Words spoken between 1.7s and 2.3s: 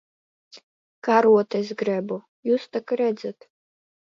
grebu.